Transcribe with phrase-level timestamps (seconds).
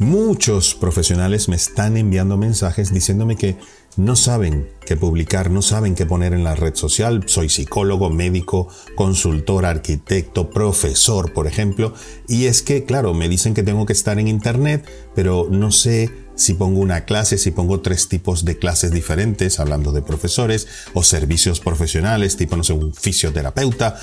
[0.00, 3.58] Muchos profesionales me están enviando mensajes diciéndome que
[3.98, 7.24] no saben qué publicar, no saben qué poner en la red social.
[7.26, 11.92] Soy psicólogo, médico, consultor, arquitecto, profesor, por ejemplo.
[12.26, 16.10] Y es que, claro, me dicen que tengo que estar en Internet, pero no sé
[16.34, 21.02] si pongo una clase, si pongo tres tipos de clases diferentes, hablando de profesores, o
[21.02, 24.00] servicios profesionales, tipo, no sé, un fisioterapeuta,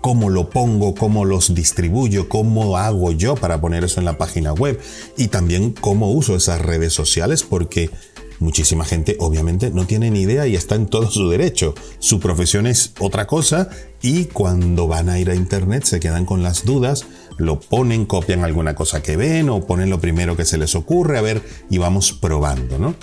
[0.00, 4.52] cómo lo pongo, cómo los distribuyo, cómo hago yo para poner eso en la página
[4.52, 4.80] web
[5.16, 7.90] y también cómo uso esas redes sociales porque
[8.38, 11.74] muchísima gente obviamente no tiene ni idea y está en todo su derecho.
[11.98, 13.68] Su profesión es otra cosa
[14.02, 17.04] y cuando van a ir a internet se quedan con las dudas,
[17.36, 21.18] lo ponen, copian alguna cosa que ven o ponen lo primero que se les ocurre,
[21.18, 22.94] a ver, y vamos probando, ¿no?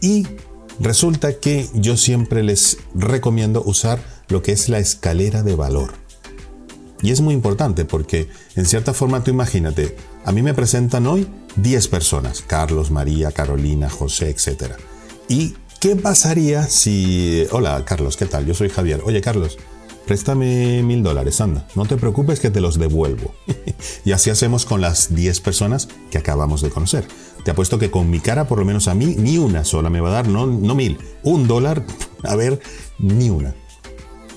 [0.00, 0.26] Y
[0.80, 6.07] resulta que yo siempre les recomiendo usar lo que es la escalera de valor.
[7.02, 11.28] Y es muy importante porque, en cierta forma, tú imagínate, a mí me presentan hoy
[11.56, 14.72] 10 personas, Carlos, María, Carolina, José, etc.
[15.28, 17.46] ¿Y qué pasaría si...
[17.52, 18.46] Hola, Carlos, ¿qué tal?
[18.46, 19.02] Yo soy Javier.
[19.04, 19.58] Oye, Carlos,
[20.06, 23.32] préstame mil dólares, anda, no te preocupes que te los devuelvo.
[24.04, 27.06] y así hacemos con las 10 personas que acabamos de conocer.
[27.44, 30.00] Te apuesto que con mi cara, por lo menos a mí, ni una sola me
[30.00, 31.84] va a dar, no, no mil, un dólar,
[32.24, 32.60] a ver,
[32.98, 33.54] ni una.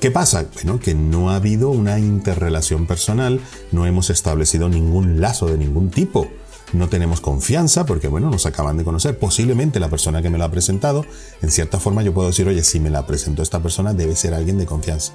[0.01, 0.47] ¿Qué pasa?
[0.55, 3.39] Bueno, que no ha habido una interrelación personal,
[3.71, 6.27] no hemos establecido ningún lazo de ningún tipo.
[6.73, 9.19] No tenemos confianza porque, bueno, nos acaban de conocer.
[9.19, 11.05] Posiblemente la persona que me lo ha presentado,
[11.43, 14.33] en cierta forma yo puedo decir, oye, si me la presentó esta persona, debe ser
[14.33, 15.13] alguien de confianza.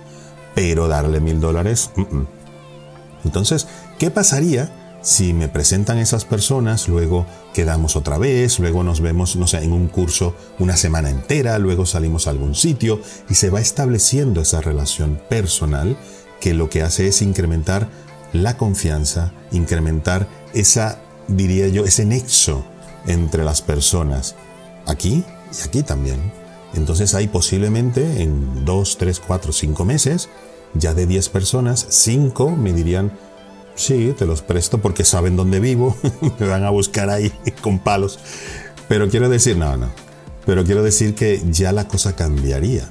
[0.55, 1.91] Pero darle mil dólares,
[3.25, 3.67] entonces,
[3.99, 4.71] ¿qué pasaría
[5.03, 9.73] si me presentan esas personas, luego quedamos otra vez, luego nos vemos, no sé, en
[9.73, 14.61] un curso una semana entera, luego salimos a algún sitio y se va estableciendo esa
[14.61, 15.97] relación personal
[16.41, 17.89] que lo que hace es incrementar
[18.33, 22.65] la confianza, incrementar esa, diría yo, ese nexo
[23.07, 24.35] entre las personas,
[24.87, 25.25] aquí
[25.57, 26.33] y aquí también.
[26.75, 30.29] Entonces ahí posiblemente en dos, tres, cuatro, cinco meses,
[30.75, 33.13] ya de 10 personas, 5 me dirían,
[33.77, 35.97] Sí, te los presto porque saben dónde vivo.
[36.41, 37.31] Me van a buscar ahí
[37.63, 38.19] con palos.
[38.89, 39.91] Pero quiero decir, no, no.
[40.47, 42.91] Pero quiero decir que ya la cosa cambiaría.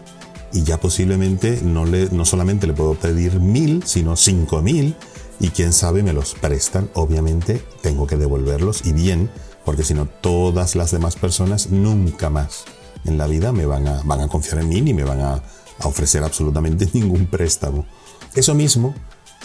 [0.53, 4.95] Y ya posiblemente no, le, no solamente le puedo pedir mil, sino cinco mil.
[5.39, 6.89] Y quién sabe, me los prestan.
[6.93, 9.29] Obviamente tengo que devolverlos y bien,
[9.65, 12.63] porque si no, todas las demás personas nunca más
[13.03, 15.33] en la vida me van a, van a confiar en mí ni me van a,
[15.33, 17.85] a ofrecer absolutamente ningún préstamo.
[18.33, 18.93] Eso mismo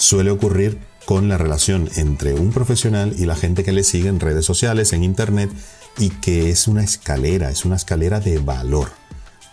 [0.00, 4.20] suele ocurrir con la relación entre un profesional y la gente que le sigue en
[4.20, 5.50] redes sociales, en internet,
[5.98, 8.88] y que es una escalera, es una escalera de valor.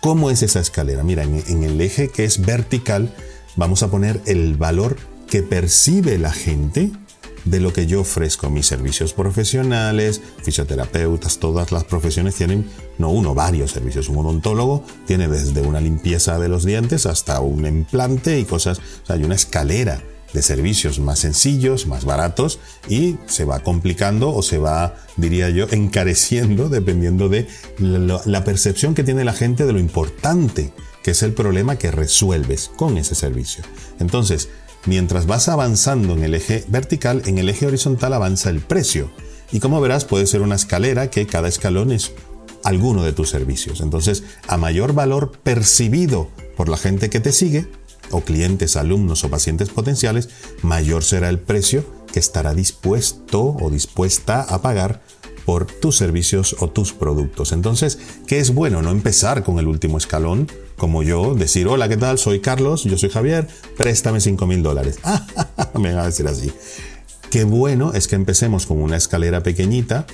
[0.02, 1.04] ¿Cómo es esa escalera?
[1.04, 3.14] Mira, en, el eje que es vertical,
[3.56, 4.98] vamos a poner el valor
[5.28, 6.92] que percibe la gente
[7.44, 8.50] de lo que yo ofrezco.
[8.50, 12.70] Mis servicios profesionales, fisioterapeutas, todas las profesiones tienen,
[13.00, 14.08] no uno, varios servicios.
[14.10, 18.80] Un odontólogo tiene desde una limpieza de los dientes hasta un implante y cosas.
[19.08, 20.02] Hay una escalera
[20.34, 25.68] de servicios más sencillos, más baratos y se va complicando o se va, diría yo,
[25.72, 27.48] encareciendo dependiendo de
[27.80, 30.72] la, percepción que tiene la gente de lo importante
[31.04, 33.64] que es el problema que resuelves con ese servicio.
[34.00, 34.50] Entonces,
[34.86, 39.10] mientras vas avanzando en el eje vertical, en el eje horizontal avanza el precio.
[39.52, 42.12] Y como verás, puede ser una escalera que cada escalón es
[42.64, 43.80] alguno de tus servicios.
[43.80, 47.68] Entonces, a mayor valor percibido por la gente que te sigue,
[48.12, 50.30] o clientes, alumnos o pacientes potenciales,
[50.62, 55.02] mayor será el precio que estará dispuesto o dispuesta a pagar
[55.46, 57.54] por tus servicios o tus productos.
[57.54, 58.82] Entonces, ¿qué es bueno?
[58.82, 62.18] No empezar con el último escalón, como yo, decir, hola, ¿qué tal?
[62.18, 63.48] Soy Carlos, yo soy Javier,
[63.78, 65.00] préstame 5 mil dólares.
[65.74, 66.52] Me van a decir así.
[67.30, 70.06] Qué bueno es que empecemos con una escalera pequeñita,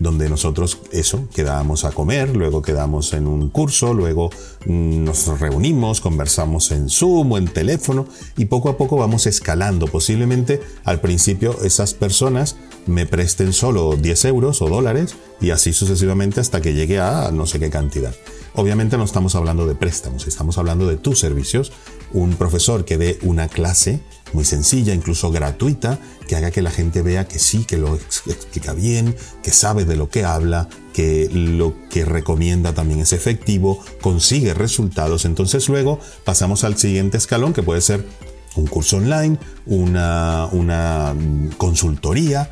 [0.00, 4.30] donde nosotros eso, quedábamos a comer, luego quedamos en un curso, luego
[4.66, 8.06] mm, nos reunimos, conversamos en Zoom o en teléfono
[8.36, 9.86] y poco a poco vamos escalando.
[9.86, 12.56] Posiblemente al principio esas personas
[12.86, 17.46] me presten solo 10 euros o dólares y así sucesivamente hasta que llegue a no
[17.46, 18.14] sé qué cantidad.
[18.54, 21.72] Obviamente no estamos hablando de préstamos, estamos hablando de tus servicios.
[22.12, 24.00] Un profesor que dé una clase
[24.32, 28.72] muy sencilla, incluso gratuita, que haga que la gente vea que sí, que lo explica
[28.72, 34.54] bien, que sabe de lo que habla, que lo que recomienda también es efectivo, consigue
[34.54, 35.24] resultados.
[35.24, 38.06] Entonces luego pasamos al siguiente escalón, que puede ser
[38.56, 41.14] un curso online, una, una
[41.56, 42.50] consultoría,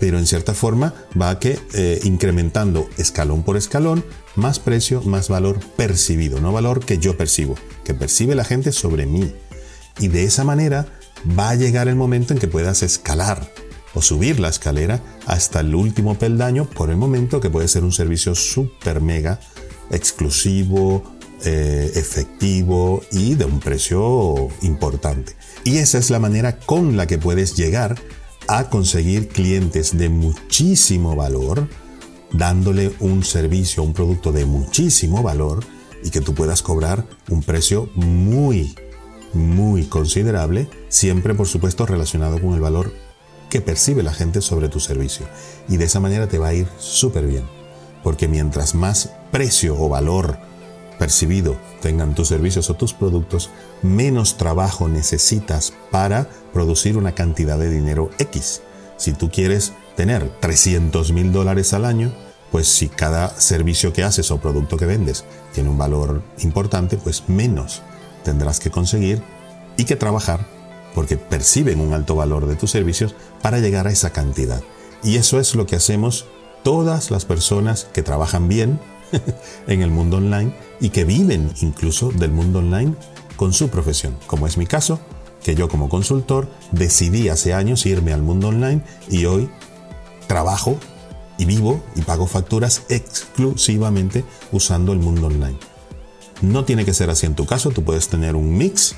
[0.00, 5.60] pero en cierta forma va que eh, incrementando escalón por escalón, más precio, más valor
[5.76, 9.32] percibido, no valor que yo percibo, que percibe la gente sobre mí.
[9.98, 10.86] Y de esa manera
[11.38, 13.52] va a llegar el momento en que puedas escalar
[13.94, 17.92] o subir la escalera hasta el último peldaño por el momento que puede ser un
[17.92, 19.40] servicio super mega
[19.90, 21.02] exclusivo,
[21.44, 25.34] eh, efectivo y de un precio importante.
[25.64, 27.98] Y esa es la manera con la que puedes llegar
[28.48, 31.68] a conseguir clientes de muchísimo valor,
[32.32, 35.64] dándole un servicio, un producto de muchísimo valor
[36.04, 38.74] y que tú puedas cobrar un precio muy,
[39.32, 42.92] muy considerable, siempre por supuesto relacionado con el valor
[43.48, 45.26] que percibe la gente sobre tu servicio.
[45.68, 47.44] Y de esa manera te va a ir súper bien,
[48.02, 50.38] porque mientras más precio o valor
[50.98, 53.50] percibido tengan tus servicios o tus productos,
[53.82, 58.62] menos trabajo necesitas para producir una cantidad de dinero X.
[58.96, 62.12] Si tú quieres tener 300 mil dólares al año,
[62.52, 65.24] pues si cada servicio que haces o producto que vendes
[65.54, 67.82] tiene un valor importante, pues menos
[68.24, 69.22] tendrás que conseguir
[69.76, 70.46] y que trabajar
[70.94, 74.62] porque perciben un alto valor de tus servicios para llegar a esa cantidad.
[75.02, 76.26] Y eso es lo que hacemos
[76.62, 78.80] todas las personas que trabajan bien
[79.66, 82.94] en el mundo online y que viven incluso del mundo online
[83.36, 85.00] con su profesión, como es mi caso,
[85.42, 89.50] que yo como consultor decidí hace años irme al mundo online y hoy
[90.26, 90.76] trabajo
[91.38, 95.69] y vivo y pago facturas exclusivamente usando el mundo online.
[96.42, 98.94] No tiene que ser así en tu caso, tú puedes tener un mix,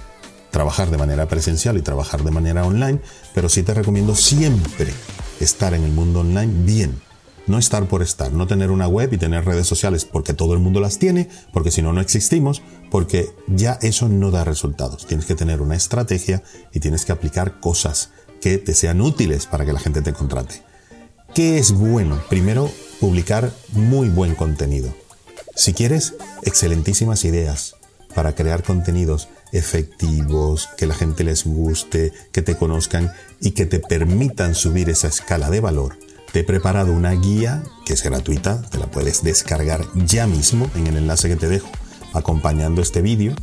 [0.50, 3.00] trabajar de manera presencial y trabajar de manera online,
[3.34, 4.92] pero sí te recomiendo siempre
[5.40, 7.00] estar en el mundo online bien,
[7.46, 10.60] no estar por estar, no tener una web y tener redes sociales porque todo el
[10.60, 15.06] mundo las tiene, porque si no, no existimos, porque ya eso no da resultados.
[15.06, 16.42] Tienes que tener una estrategia
[16.72, 18.10] y tienes que aplicar cosas
[18.40, 20.62] que te sean útiles para que la gente te contrate.
[21.34, 22.20] ¿Qué es bueno?
[22.28, 25.01] Primero, publicar muy buen contenido.
[25.54, 27.76] Si quieres, excelentísimas ideas
[28.14, 33.78] para crear contenidos efectivos, que la gente les guste, que te conozcan y que te
[33.80, 35.96] permitan subir esa escala de valor
[36.32, 40.86] te he preparado una guía que es gratuita, te la puedes descargar ya mismo en
[40.86, 41.68] el enlace que te dejo
[42.14, 43.34] acompañando este vídeo.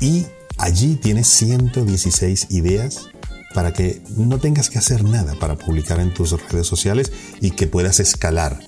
[0.00, 0.26] Y
[0.58, 3.08] allí tienes 116 ideas
[3.54, 7.10] para que no tengas que hacer nada para publicar en tus redes sociales
[7.40, 8.58] y que puedas escalar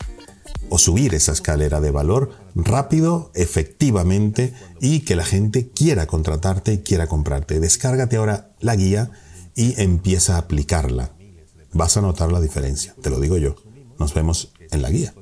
[0.71, 6.79] o subir esa escalera de valor rápido, efectivamente y que la gente quiera contratarte y
[6.79, 7.61] quiera comprarte.
[7.61, 9.11] Descárgate ahora la guía
[9.55, 11.13] y empieza a aplicarla
[11.73, 13.57] vas a notar la diferencia, te lo digo yo.
[13.99, 15.15] Nos vemos en la guía.